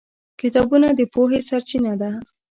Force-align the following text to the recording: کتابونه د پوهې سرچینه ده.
کتابونه 0.41 0.87
د 0.99 1.01
پوهې 1.13 1.39
سرچینه 1.49 1.93
ده. 2.01 2.11